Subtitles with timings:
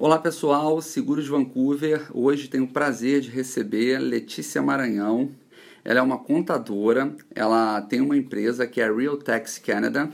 [0.00, 2.06] Olá pessoal, Seguros Vancouver.
[2.14, 5.28] Hoje tenho o prazer de receber Letícia Maranhão.
[5.84, 10.08] Ela é uma contadora, ela tem uma empresa que é Real Tax Canada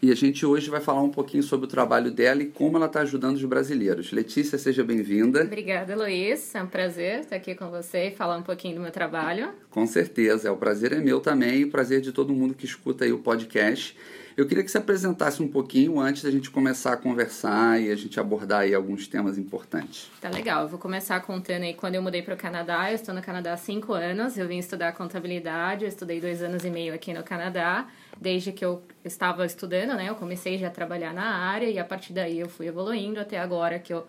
[0.00, 2.86] e a gente hoje vai falar um pouquinho sobre o trabalho dela e como ela
[2.86, 4.10] está ajudando os brasileiros.
[4.10, 5.42] Letícia, seja bem-vinda.
[5.42, 6.54] Obrigada, Luiz.
[6.54, 9.50] É um prazer estar aqui com você e falar um pouquinho do meu trabalho.
[9.68, 12.64] Com certeza, é o prazer é meu também e o prazer de todo mundo que
[12.64, 13.94] escuta aí o podcast.
[14.36, 17.96] Eu queria que você apresentasse um pouquinho antes da gente começar a conversar e a
[17.96, 20.10] gente abordar aí alguns temas importantes.
[20.20, 22.90] Tá legal, eu vou começar contando aí quando eu mudei para o Canadá.
[22.90, 26.64] Eu estou no Canadá há cinco anos, eu vim estudar contabilidade, eu estudei dois anos
[26.64, 27.88] e meio aqui no Canadá.
[28.20, 31.84] Desde que eu estava estudando, né, eu comecei já a trabalhar na área e a
[31.84, 34.06] partir daí eu fui evoluindo até agora que eu,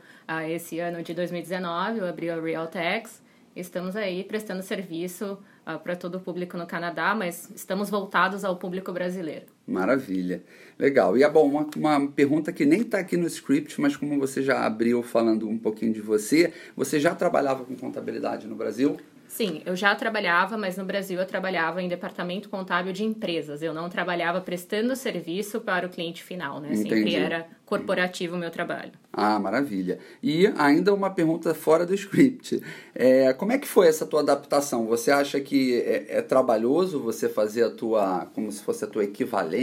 [0.49, 3.21] esse ano de 2019, eu abri a Realtex.
[3.55, 8.55] Estamos aí prestando serviço uh, para todo o público no Canadá, mas estamos voltados ao
[8.55, 9.45] público brasileiro.
[9.71, 10.43] Maravilha.
[10.77, 11.17] Legal.
[11.17, 14.41] E é bom, uma, uma pergunta que nem está aqui no script, mas como você
[14.41, 18.97] já abriu falando um pouquinho de você, você já trabalhava com contabilidade no Brasil?
[19.31, 23.61] Sim, eu já trabalhava, mas no Brasil eu trabalhava em departamento contábil de empresas.
[23.61, 26.73] Eu não trabalhava prestando serviço para o cliente final, né?
[26.73, 26.89] Entendi.
[26.89, 28.91] Sempre era corporativo o meu trabalho.
[29.13, 29.99] Ah, maravilha.
[30.21, 32.61] E ainda uma pergunta fora do script.
[32.93, 34.85] É, como é que foi essa tua adaptação?
[34.87, 39.05] Você acha que é, é trabalhoso você fazer a tua, como se fosse a tua
[39.05, 39.60] equivalência?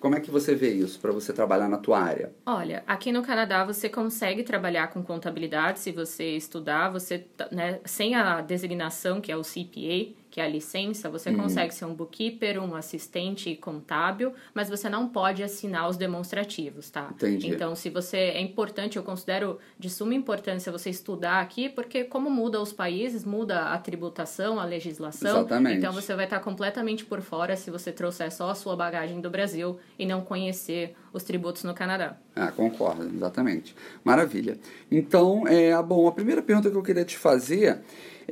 [0.00, 2.32] Como é que você vê isso para você trabalhar na tua área?
[2.44, 8.14] Olha, aqui no Canadá você consegue trabalhar com contabilidade se você estudar, você né, sem
[8.14, 11.36] a designação que é o CPA, que é a licença, você uhum.
[11.36, 17.10] consegue ser um bookkeeper, um assistente contábil, mas você não pode assinar os demonstrativos, tá?
[17.12, 17.50] Entendi.
[17.50, 22.30] Então, se você é importante, eu considero de suma importância você estudar aqui, porque como
[22.30, 25.40] muda os países, muda a tributação, a legislação.
[25.40, 25.76] Exatamente.
[25.76, 29.28] Então, você vai estar completamente por fora se você trouxer só a sua bagagem do
[29.28, 32.16] Brasil e não conhecer os tributos no Canadá.
[32.34, 33.76] Ah, concordo, exatamente.
[34.02, 34.58] Maravilha.
[34.90, 37.82] Então, é, bom, a primeira pergunta que eu queria te fazer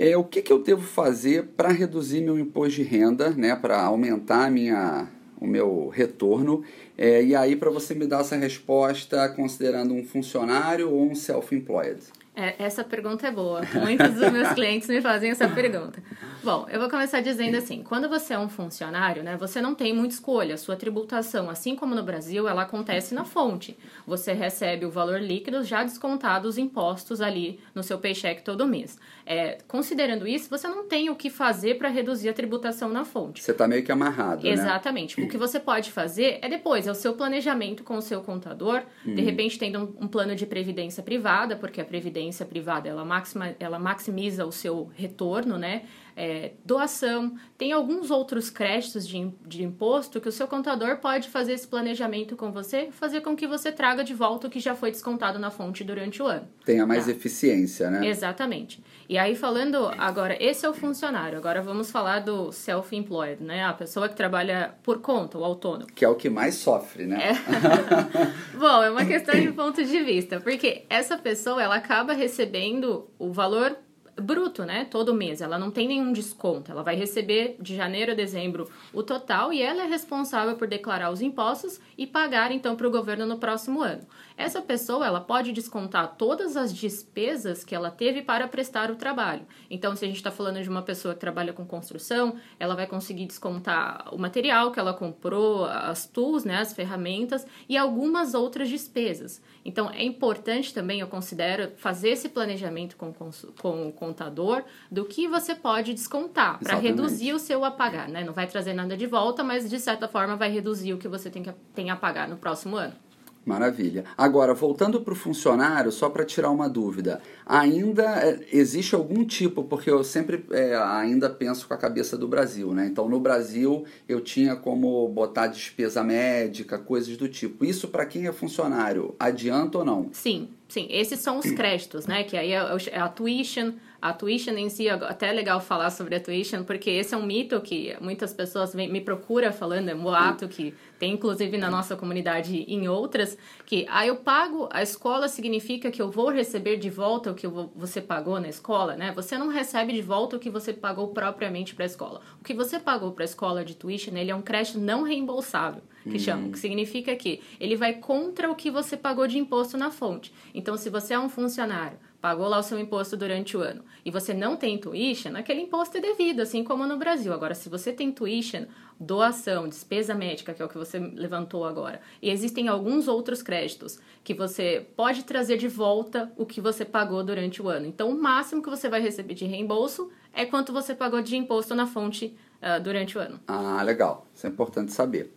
[0.00, 3.82] é, o que, que eu devo fazer para reduzir meu imposto de renda, né, para
[3.82, 5.06] aumentar minha,
[5.38, 6.64] o meu retorno?
[6.96, 12.00] É, e aí, para você me dar essa resposta considerando um funcionário ou um self-employed?
[12.34, 13.60] É, essa pergunta é boa.
[13.74, 16.02] Muitos dos meus clientes me fazem essa pergunta.
[16.42, 19.94] Bom, eu vou começar dizendo assim: quando você é um funcionário, né, você não tem
[19.94, 20.56] muita escolha.
[20.56, 23.76] Sua tributação, assim como no Brasil, ela acontece na fonte.
[24.06, 28.98] Você recebe o valor líquido já descontado os impostos ali no seu paycheck todo mês.
[29.26, 33.42] É, considerando isso, você não tem o que fazer para reduzir a tributação na fonte.
[33.42, 34.42] Você está meio que amarrado.
[34.42, 34.50] Né?
[34.50, 35.20] Exatamente.
[35.20, 35.26] Né?
[35.26, 38.82] O que você pode fazer é depois, é o seu planejamento com o seu contador,
[39.06, 39.14] hum.
[39.14, 43.54] de repente tendo um, um plano de previdência privada, porque a previdência privada ela, maxima,
[43.60, 45.82] ela maximiza o seu retorno, né?
[46.16, 51.52] É, doação, tem alguns outros créditos de, de imposto que o seu contador pode fazer
[51.52, 54.90] esse planejamento com você, fazer com que você traga de volta o que já foi
[54.90, 56.48] descontado na fonte durante o ano.
[56.64, 57.10] Tenha mais tá?
[57.10, 58.06] eficiência, né?
[58.06, 58.82] Exatamente.
[59.08, 63.64] E aí, falando agora, esse é o funcionário, agora vamos falar do self-employed, né?
[63.64, 65.86] A pessoa que trabalha por conta, o autônomo.
[65.92, 67.32] Que é o que mais sofre, né?
[67.32, 68.56] É.
[68.56, 73.32] Bom, é uma questão de ponto de vista, porque essa pessoa, ela acaba recebendo o
[73.32, 73.76] valor
[74.20, 74.84] bruto, né?
[74.84, 75.40] Todo mês.
[75.40, 76.70] Ela não tem nenhum desconto.
[76.70, 81.10] Ela vai receber de janeiro a dezembro o total e ela é responsável por declarar
[81.10, 84.02] os impostos e pagar então para o governo no próximo ano.
[84.40, 89.46] Essa pessoa ela pode descontar todas as despesas que ela teve para prestar o trabalho.
[89.68, 92.86] Então, se a gente está falando de uma pessoa que trabalha com construção, ela vai
[92.86, 98.70] conseguir descontar o material que ela comprou, as tools, né, as ferramentas e algumas outras
[98.70, 99.42] despesas.
[99.62, 103.12] Então, é importante também, eu considero, fazer esse planejamento com,
[103.60, 108.08] com o contador do que você pode descontar para reduzir o seu a pagar.
[108.08, 108.24] Né?
[108.24, 111.28] Não vai trazer nada de volta, mas de certa forma vai reduzir o que você
[111.28, 113.09] tem, que, tem a pagar no próximo ano.
[113.44, 114.04] Maravilha.
[114.16, 119.64] Agora, voltando para o funcionário, só para tirar uma dúvida, ainda é, existe algum tipo,
[119.64, 122.86] porque eu sempre é, ainda penso com a cabeça do Brasil, né?
[122.86, 127.64] Então, no Brasil, eu tinha como botar despesa médica, coisas do tipo.
[127.64, 130.10] Isso para quem é funcionário, adianta ou não?
[130.12, 130.86] Sim, sim.
[130.88, 132.24] Esses são os créditos, né?
[132.24, 136.14] Que aí é, é a tuition, a tuition em si, até é legal falar sobre
[136.14, 140.02] a tuition, porque esse é um mito que muitas pessoas me procuram falando, é um
[140.02, 143.36] boato que tem inclusive na nossa comunidade e em outras,
[143.66, 147.46] que ah, eu pago, a escola significa que eu vou receber de volta o que
[147.74, 149.12] você pagou na escola, né?
[149.12, 152.20] Você não recebe de volta o que você pagou propriamente para a escola.
[152.40, 155.82] O que você pagou para a escola de tuition, ele é um crédito não reembolsável.
[156.04, 156.18] Que hum.
[156.18, 160.32] chamam, que significa que ele vai contra o que você pagou de imposto na fonte.
[160.54, 164.10] Então, se você é um funcionário pagou lá o seu imposto durante o ano e
[164.10, 167.32] você não tem tuition, aquele imposto é devido, assim como no Brasil.
[167.32, 168.66] Agora, se você tem tuition,
[168.98, 173.98] doação, despesa médica, que é o que você levantou agora, e existem alguns outros créditos
[174.22, 177.86] que você pode trazer de volta o que você pagou durante o ano.
[177.86, 181.74] Então, o máximo que você vai receber de reembolso é quanto você pagou de imposto
[181.74, 183.40] na fonte uh, durante o ano.
[183.48, 184.26] Ah, legal.
[184.34, 185.32] Isso é importante saber.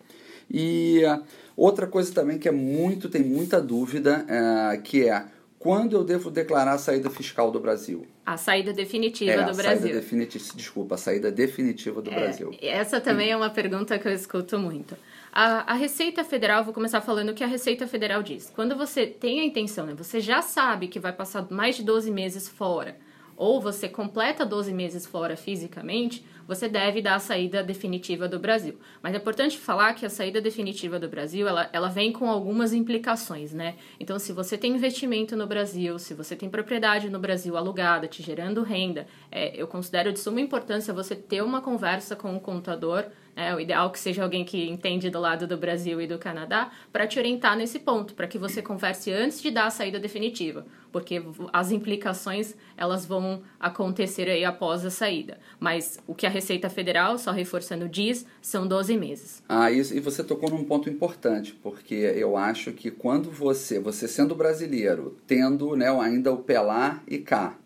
[0.54, 1.24] E uh,
[1.58, 5.26] outra coisa também que é muito, tem muita dúvida, uh, que é
[5.64, 8.06] quando eu devo declarar a saída fiscal do Brasil?
[8.26, 9.82] A saída definitiva é, do a Brasil.
[9.82, 12.54] Saída definitiva, desculpa, a saída definitiva do é, Brasil.
[12.62, 14.98] Essa também é uma pergunta que eu escuto muito.
[15.32, 18.52] A, a, Receita Federal, vou começar falando o que a Receita Federal diz.
[18.54, 22.12] Quando você tem a intenção, né, você já sabe que vai passar mais de 12
[22.12, 22.98] meses fora,
[23.38, 28.78] ou você completa 12 meses fora fisicamente, você deve dar a saída definitiva do Brasil.
[29.01, 32.74] Mas é importante falar que a saída definitiva do Brasil, ela, ela vem com algumas
[32.74, 33.75] implicações, né?
[34.00, 38.22] Então, se você tem investimento no Brasil, se você tem propriedade no Brasil alugada, te
[38.22, 43.06] gerando renda, é, eu considero de suma importância você ter uma conversa com o contador
[43.35, 46.71] é o ideal que seja alguém que entende do lado do Brasil e do Canadá
[46.91, 50.65] para te orientar nesse ponto, para que você converse antes de dar a saída definitiva,
[50.91, 51.21] porque
[51.51, 55.39] as implicações elas vão acontecer aí após a saída.
[55.59, 59.44] Mas o que a Receita Federal, só reforçando, diz, são 12 meses.
[59.50, 64.07] Ah, isso, e você tocou num ponto importante, porque eu acho que quando você, você
[64.07, 67.57] sendo brasileiro, tendo né, ainda o PELAR e cá,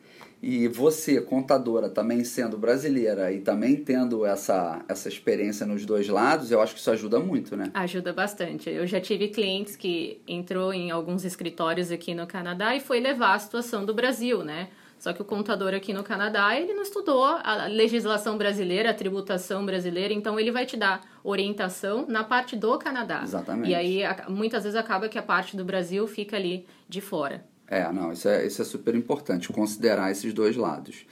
[0.41, 6.51] e você, contadora, também sendo brasileira e também tendo essa, essa experiência nos dois lados,
[6.51, 7.71] eu acho que isso ajuda muito, né?
[7.73, 8.69] Ajuda bastante.
[8.69, 13.33] Eu já tive clientes que entrou em alguns escritórios aqui no Canadá e foi levar
[13.33, 14.69] a situação do Brasil, né?
[14.99, 19.65] Só que o contador aqui no Canadá, ele não estudou a legislação brasileira, a tributação
[19.65, 23.21] brasileira, então ele vai te dar orientação na parte do Canadá.
[23.23, 23.69] Exatamente.
[23.69, 27.45] E aí, muitas vezes acaba que a parte do Brasil fica ali de fora.
[27.67, 31.05] É, não, isso é, isso é super importante, considerar esses dois lados.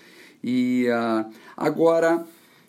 [0.44, 2.26] E uh, agora,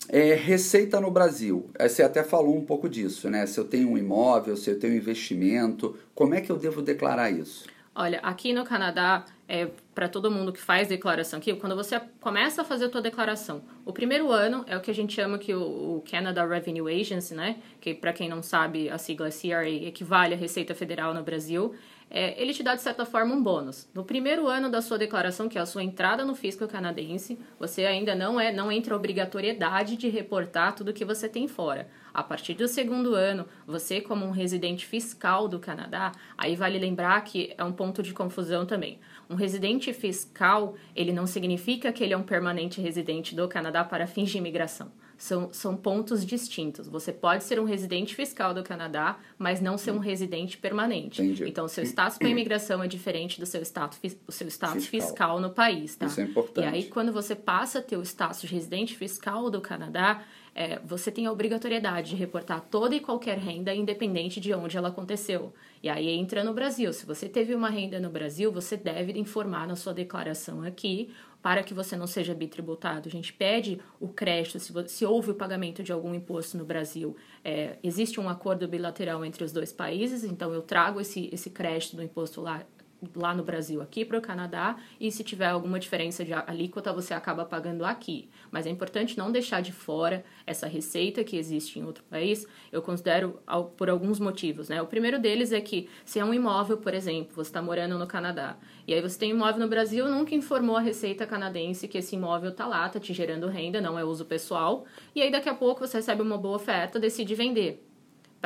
[0.08, 1.70] é, receita no Brasil.
[1.78, 3.46] É, você até falou um pouco disso, né?
[3.46, 6.82] Se eu tenho um imóvel, se eu tenho um investimento, como é que eu devo
[6.82, 7.66] declarar isso?
[7.94, 12.60] Olha, aqui no Canadá, é, para todo mundo que faz declaração aqui, quando você começa
[12.60, 15.54] a fazer a tua declaração, o primeiro ano é o que a gente chama que
[15.54, 15.62] o,
[15.96, 17.56] o Canada Revenue Agency, né?
[17.80, 21.74] Que para quem não sabe, a sigla CRA equivale à Receita Federal no Brasil
[22.08, 23.88] é, ele te dá, de certa forma, um bônus.
[23.92, 27.84] No primeiro ano da sua declaração, que é a sua entrada no fisco canadense, você
[27.84, 31.88] ainda não é não entra a obrigatoriedade de reportar tudo que você tem fora.
[32.14, 37.22] A partir do segundo ano, você, como um residente fiscal do Canadá, aí vale lembrar
[37.22, 38.98] que é um ponto de confusão também.
[39.28, 44.06] Um residente fiscal, ele não significa que ele é um permanente residente do Canadá para
[44.06, 46.88] fins de imigração são, são pontos distintos.
[46.88, 51.22] Você pode ser um residente fiscal do Canadá, mas não ser um residente permanente.
[51.22, 51.48] Entendi.
[51.48, 55.08] Então, seu status para imigração é diferente do seu status, o seu status fiscal.
[55.08, 55.40] fiscal.
[55.40, 56.06] no país, tá?
[56.06, 56.64] Isso é importante.
[56.64, 60.22] E aí, quando você passa a ter o status de residente fiscal do Canadá,
[60.58, 64.88] é, você tem a obrigatoriedade de reportar toda e qualquer renda, independente de onde ela
[64.88, 65.52] aconteceu.
[65.82, 66.92] E aí entra no Brasil.
[66.94, 71.10] Se você teve uma renda no Brasil, você deve informar na sua declaração aqui
[71.46, 73.08] para que você não seja bitributado.
[73.08, 77.14] A gente pede o crédito, se, se houve o pagamento de algum imposto no Brasil,
[77.44, 81.94] é, existe um acordo bilateral entre os dois países, então eu trago esse, esse crédito
[81.94, 82.66] do imposto lá
[83.14, 87.14] lá no Brasil aqui para o Canadá e se tiver alguma diferença de alíquota você
[87.14, 88.28] acaba pagando aqui.
[88.50, 92.46] Mas é importante não deixar de fora essa receita que existe em outro país.
[92.72, 93.40] Eu considero
[93.76, 94.80] por alguns motivos, né?
[94.82, 98.06] O primeiro deles é que se é um imóvel, por exemplo, você está morando no
[98.06, 98.56] Canadá
[98.86, 102.16] e aí você tem um imóvel no Brasil, nunca informou a receita canadense que esse
[102.16, 104.84] imóvel está lá, está te gerando renda, não é uso pessoal.
[105.14, 107.85] E aí daqui a pouco você recebe uma boa oferta, decide vender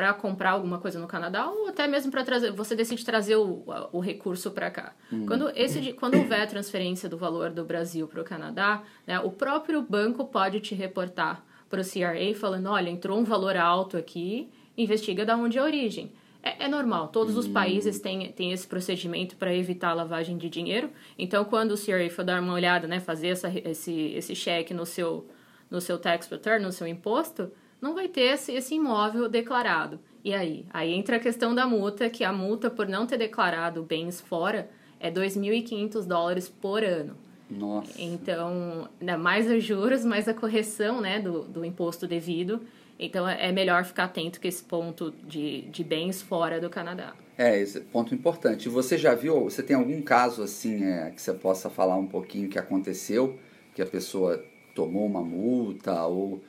[0.01, 3.63] para comprar alguma coisa no Canadá ou até mesmo para trazer, você decide trazer o,
[3.91, 4.95] o recurso para cá.
[5.13, 5.27] Hum.
[5.27, 9.29] Quando esse quando houver a transferência do valor do Brasil para o Canadá, né, o
[9.29, 14.49] próprio banco pode te reportar para o CRA falando, olha, entrou um valor alto aqui,
[14.75, 16.11] investiga da onde é a origem.
[16.41, 17.53] É, é normal, todos os hum.
[17.53, 20.89] países têm, têm esse procedimento para evitar a lavagem de dinheiro.
[21.15, 24.83] Então, quando o CRA for dar uma olhada, né, fazer essa, esse, esse cheque no
[24.83, 25.27] seu,
[25.69, 29.99] no seu tax return, no seu imposto, não vai ter esse, esse imóvel declarado.
[30.23, 30.65] E aí?
[30.71, 34.69] Aí entra a questão da multa, que a multa por não ter declarado bens fora
[34.99, 37.17] é 2.500 dólares por ano.
[37.49, 37.91] Nossa.
[37.99, 38.87] Então,
[39.19, 42.61] mais os juros, mais a correção né, do, do imposto devido.
[42.97, 47.13] Então, é, é melhor ficar atento com esse ponto de, de bens fora do Canadá.
[47.37, 48.69] É, esse ponto importante.
[48.69, 52.47] Você já viu, você tem algum caso assim é, que você possa falar um pouquinho
[52.47, 53.39] que aconteceu,
[53.73, 54.45] que a pessoa
[54.75, 56.41] tomou uma multa ou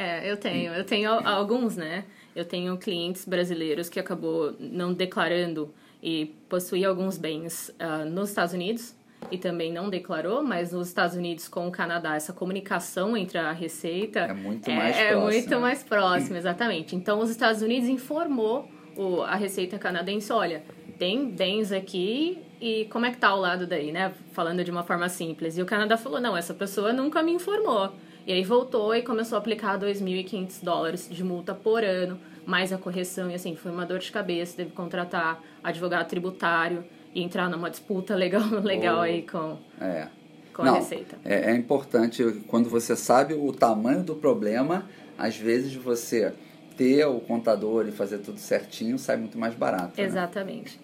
[0.00, 0.72] é, eu tenho.
[0.72, 2.04] Eu tenho alguns, né?
[2.34, 8.54] Eu tenho clientes brasileiros que acabou não declarando e possuía alguns bens uh, nos Estados
[8.54, 8.94] Unidos
[9.30, 13.52] e também não declarou, mas nos Estados Unidos com o Canadá essa comunicação entre a
[13.52, 15.30] Receita é muito mais é, próxima.
[15.30, 16.96] É muito mais próxima, exatamente.
[16.96, 18.66] Então os Estados Unidos informou
[18.96, 20.62] o, a Receita canadense, olha,
[20.98, 24.12] tem bens aqui e como é que tá o lado daí, né?
[24.32, 25.58] Falando de uma forma simples.
[25.58, 27.92] E o Canadá falou, não, essa pessoa nunca me informou.
[28.30, 32.78] E aí voltou e começou a aplicar 2.500 dólares de multa por ano, mais a
[32.78, 33.28] correção.
[33.28, 37.68] E assim, foi uma dor de cabeça, teve que contratar advogado tributário e entrar numa
[37.68, 40.06] disputa legal, legal oh, aí com, é.
[40.54, 41.18] com Não, a Receita.
[41.24, 46.32] É, é importante, quando você sabe o tamanho do problema, às vezes você
[46.76, 50.00] ter o contador e fazer tudo certinho sai muito mais barato.
[50.00, 50.06] Né?
[50.06, 50.78] Exatamente.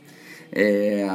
[0.50, 0.62] Né?
[0.62, 1.06] É,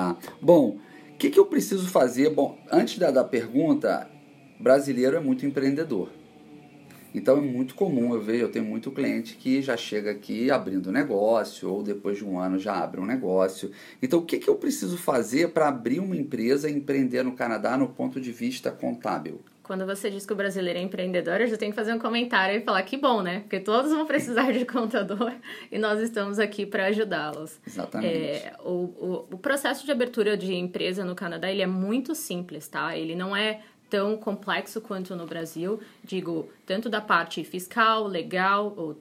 [0.42, 0.78] bom,
[1.10, 2.30] o que, que eu preciso fazer?
[2.30, 4.10] Bom, antes da, da pergunta,
[4.58, 6.21] brasileiro é muito empreendedor.
[7.13, 10.91] Então é muito comum, eu vejo, eu tenho muito cliente que já chega aqui abrindo
[10.91, 13.72] negócio ou depois de um ano já abre um negócio.
[14.01, 17.77] Então o que, que eu preciso fazer para abrir uma empresa e empreender no Canadá
[17.77, 19.41] no ponto de vista contábil?
[19.63, 22.58] Quando você diz que o brasileiro é empreendedor, eu já tenho que fazer um comentário
[22.58, 23.39] e falar que bom, né?
[23.39, 25.32] Porque todos vão precisar de contador
[25.72, 27.58] e nós estamos aqui para ajudá-los.
[27.65, 28.13] Exatamente.
[28.13, 32.68] É, o, o, o processo de abertura de empresa no Canadá ele é muito simples,
[32.68, 32.98] tá?
[32.98, 38.95] Ele não é tão complexo quanto no Brasil, digo, tanto da parte fiscal, legal, o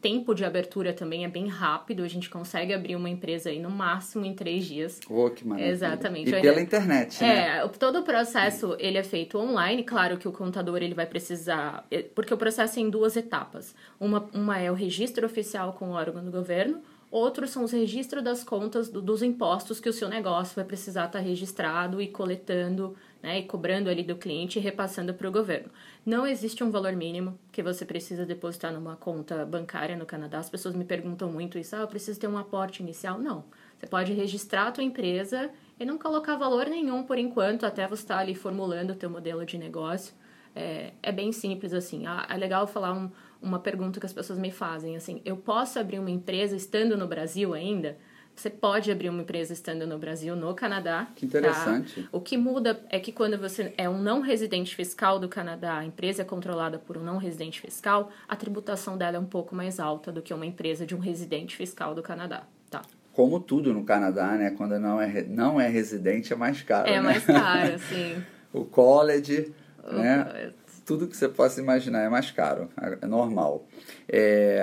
[0.00, 3.68] tempo de abertura também é bem rápido, a gente consegue abrir uma empresa aí no
[3.68, 5.00] máximo em três dias.
[5.10, 5.72] Oh, que maravilha.
[5.72, 6.30] Exatamente.
[6.30, 7.58] E pela internet, né?
[7.58, 11.84] É, todo o processo, ele é feito online, claro que o contador, ele vai precisar,
[11.90, 13.74] é, porque o processo é em duas etapas.
[13.98, 16.80] Uma, uma é o registro oficial com o órgão do governo,
[17.10, 21.06] Outros são os registros das contas do, dos impostos que o seu negócio vai precisar
[21.06, 25.70] estar registrado e coletando né, e cobrando ali do cliente e repassando para o governo.
[26.04, 30.38] Não existe um valor mínimo que você precisa depositar numa conta bancária no Canadá.
[30.38, 33.18] As pessoas me perguntam muito isso, ah, eu preciso ter um aporte inicial.
[33.18, 33.44] Não.
[33.78, 38.02] Você pode registrar a tua empresa e não colocar valor nenhum por enquanto, até você
[38.02, 40.14] estar tá ali formulando o teu modelo de negócio.
[40.54, 42.06] É, é bem simples assim.
[42.06, 43.10] Ah, é legal falar um,
[43.40, 47.06] uma pergunta que as pessoas me fazem, assim, eu posso abrir uma empresa estando no
[47.06, 47.96] Brasil ainda?
[48.34, 51.08] Você pode abrir uma empresa estando no Brasil, no Canadá.
[51.14, 52.02] Que interessante.
[52.02, 52.08] Tá?
[52.10, 55.84] O que muda é que quando você é um não residente fiscal do Canadá, a
[55.84, 59.78] empresa é controlada por um não residente fiscal, a tributação dela é um pouco mais
[59.78, 62.44] alta do que uma empresa de um residente fiscal do Canadá.
[62.70, 62.82] Tá.
[63.12, 64.50] Como tudo no Canadá, né?
[64.52, 66.88] Quando não é, não é residente é mais caro.
[66.88, 67.00] É né?
[67.00, 68.22] mais caro, sim.
[68.52, 69.52] o college,
[69.92, 70.52] né?
[70.84, 72.68] Tudo que você possa imaginar é mais caro,
[73.00, 73.66] é normal.
[74.08, 74.62] É,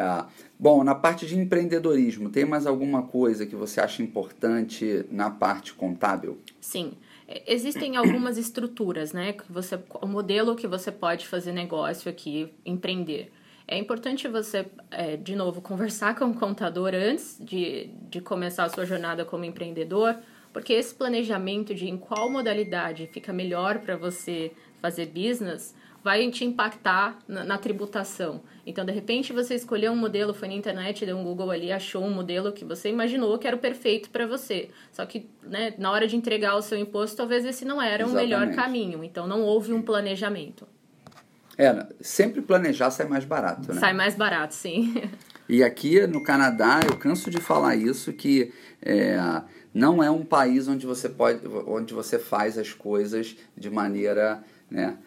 [0.60, 5.74] bom, na parte de empreendedorismo, tem mais alguma coisa que você acha importante na parte
[5.74, 6.38] contábil?
[6.60, 6.94] Sim.
[7.28, 9.34] É, existem algumas estruturas, né?
[9.34, 13.32] Que você, o modelo que você pode fazer negócio aqui, empreender.
[13.68, 18.70] É importante você, é, de novo, conversar com o contador antes de, de começar a
[18.70, 20.16] sua jornada como empreendedor,
[20.54, 25.76] porque esse planejamento de em qual modalidade fica melhor para você fazer business
[26.08, 28.42] vai te impactar na, na, tributação.
[28.66, 32.02] Então, de repente, você escolheu um modelo, foi na internet, deu um Google ali, achou
[32.02, 34.70] um modelo que você imaginou que era o perfeito para você.
[34.94, 38.34] Só que, né, na hora de entregar o seu imposto, talvez esse não era Exatamente.
[38.34, 39.04] o melhor caminho.
[39.04, 40.66] Então, não houve um planejamento.
[41.58, 43.78] É, sempre planejar sai mais barato, né?
[43.82, 44.94] Sai mais barato, sim.
[45.50, 49.18] E aqui no Canadá, eu canso de falar isso, que é,
[49.74, 54.98] não é um país onde você pode, onde você faz as coisas de maneira, né,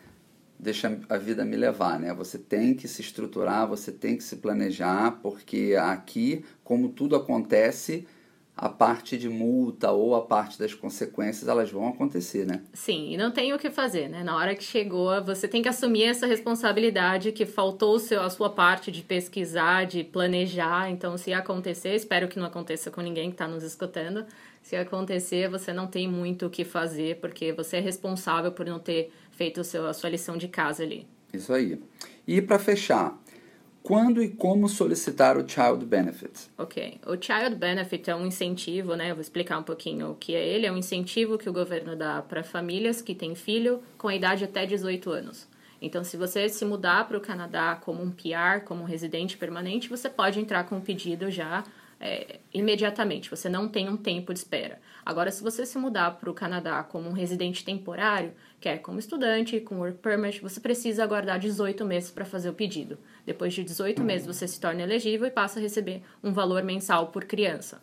[0.60, 2.12] deixa a vida me levar, né?
[2.14, 8.06] Você tem que se estruturar, você tem que se planejar, porque aqui, como tudo acontece,
[8.54, 12.60] a parte de multa ou a parte das consequências, elas vão acontecer, né?
[12.74, 14.22] Sim, e não tem o que fazer, né?
[14.22, 18.50] Na hora que chegou, você tem que assumir essa responsabilidade que faltou seu, a sua
[18.50, 20.90] parte de pesquisar, de planejar.
[20.90, 24.26] Então, se acontecer, espero que não aconteça com ninguém que está nos escutando,
[24.62, 28.78] se acontecer, você não tem muito o que fazer, porque você é responsável por não
[28.78, 31.06] ter feito seu, a sua lição de casa ali.
[31.32, 31.80] Isso aí.
[32.26, 33.18] E para fechar,
[33.82, 36.50] quando e como solicitar o Child Benefit?
[36.58, 37.00] Ok.
[37.06, 39.10] O Child Benefit é um incentivo, né?
[39.10, 40.66] Eu vou explicar um pouquinho o que é ele.
[40.66, 44.44] É um incentivo que o governo dá para famílias que têm filho com a idade
[44.44, 45.48] até 18 anos.
[45.82, 49.88] Então, se você se mudar para o Canadá como um PR, como um residente permanente,
[49.88, 51.64] você pode entrar com um pedido já
[52.00, 54.80] é, imediatamente, você não tem um tempo de espera.
[55.04, 59.60] Agora, se você se mudar para o Canadá como um residente temporário, quer como estudante,
[59.60, 62.98] com work permit, você precisa aguardar 18 meses para fazer o pedido.
[63.26, 67.08] Depois de 18 meses, você se torna elegível e passa a receber um valor mensal
[67.08, 67.82] por criança.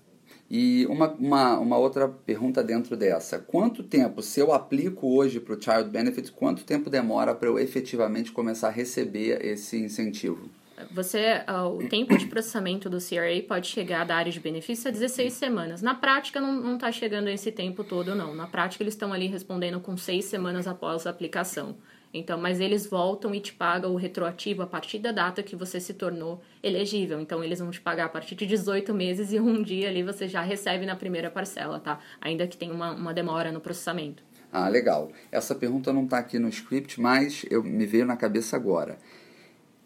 [0.50, 5.54] E uma, uma, uma outra pergunta dentro dessa: quanto tempo, se eu aplico hoje para
[5.54, 10.50] o Child Benefit, quanto tempo demora para eu efetivamente começar a receber esse incentivo?
[10.92, 14.92] Você uh, o tempo de processamento do CRA pode chegar da área de benefício a
[14.92, 15.82] 16 semanas.
[15.82, 18.36] Na prática, não está chegando esse tempo todo, não.
[18.36, 21.76] Na prática, eles estão ali respondendo com seis semanas após a aplicação.
[22.14, 25.80] Então, mas eles voltam e te pagam o retroativo a partir da data que você
[25.80, 27.20] se tornou elegível.
[27.20, 30.28] Então, eles vão te pagar a partir de 18 meses e um dia ali você
[30.28, 32.00] já recebe na primeira parcela, tá?
[32.22, 34.24] Ainda que tenha uma, uma demora no processamento.
[34.52, 35.12] Ah, legal.
[35.32, 38.98] Essa pergunta não está aqui no script, mas eu me veio na cabeça agora,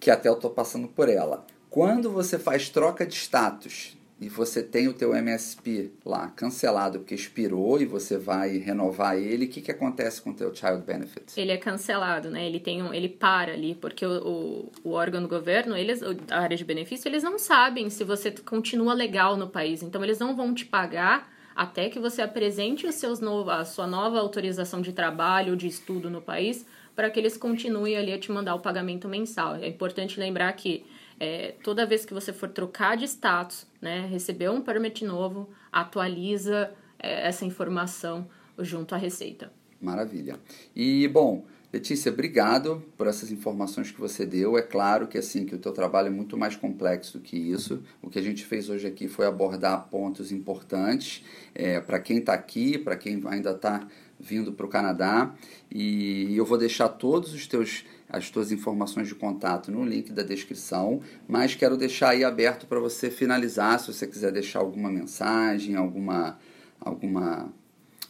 [0.01, 1.45] que até eu estou passando por ela.
[1.69, 7.13] Quando você faz troca de status e você tem o teu MSP lá cancelado porque
[7.13, 11.39] expirou e você vai renovar ele, o que, que acontece com o teu Child Benefit?
[11.39, 12.45] Ele é cancelado, né?
[12.45, 16.39] Ele tem um, ele para ali, porque o, o, o órgão do governo, eles, a
[16.39, 19.83] área de benefício, eles não sabem se você continua legal no país.
[19.83, 23.85] Então, eles não vão te pagar até que você apresente os seus novo, a sua
[23.85, 26.65] nova autorização de trabalho, de estudo no país,
[26.95, 29.55] para que eles continuem ali a te mandar o pagamento mensal.
[29.55, 30.85] É importante lembrar que
[31.19, 36.71] é, toda vez que você for trocar de status, né, receber um permit novo, atualiza
[36.99, 39.51] é, essa informação junto à Receita.
[39.79, 40.39] Maravilha.
[40.75, 44.57] E, bom, Letícia, obrigado por essas informações que você deu.
[44.57, 47.81] É claro que assim que o teu trabalho é muito mais complexo do que isso.
[48.01, 51.23] O que a gente fez hoje aqui foi abordar pontos importantes
[51.55, 53.87] é, para quem está aqui, para quem ainda está
[54.21, 55.33] vindo para o Canadá.
[55.69, 60.21] E eu vou deixar todos os teus as tuas informações de contato no link da
[60.21, 65.77] descrição, mas quero deixar aí aberto para você finalizar, se você quiser deixar alguma mensagem,
[65.77, 66.37] alguma,
[66.77, 67.53] alguma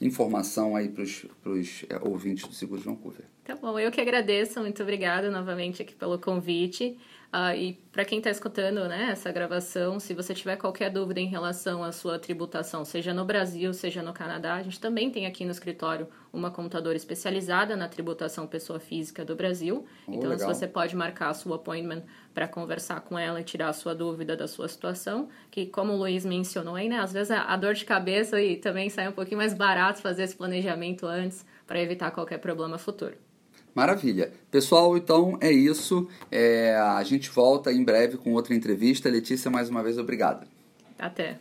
[0.01, 3.25] informação aí para os é, ouvintes do Seguro de Vancouver.
[3.43, 6.97] Tá bom, eu que agradeço, muito obrigada novamente aqui pelo convite.
[7.33, 11.27] Uh, e para quem está escutando né, essa gravação, se você tiver qualquer dúvida em
[11.27, 15.45] relação à sua tributação, seja no Brasil, seja no Canadá, a gente também tem aqui
[15.45, 19.85] no escritório uma contadora especializada na tributação pessoa física do Brasil.
[20.05, 20.53] Oh, então, legal.
[20.53, 24.35] você pode marcar a sua appointment para conversar com ela e tirar a sua dúvida
[24.35, 27.85] da sua situação, que como o Luiz mencionou aí, né, às vezes a dor de
[27.85, 32.39] cabeça e também sai um pouquinho mais barato fazer esse planejamento antes para evitar qualquer
[32.39, 33.15] problema futuro.
[33.73, 34.31] Maravilha.
[34.49, 36.07] Pessoal, então é isso.
[36.29, 39.09] É, a gente volta em breve com outra entrevista.
[39.09, 40.47] Letícia, mais uma vez, obrigado.
[40.99, 41.39] Até.